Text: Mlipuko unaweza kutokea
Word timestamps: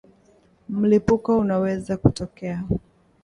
Mlipuko 0.69 1.37
unaweza 1.37 1.97
kutokea 1.97 2.63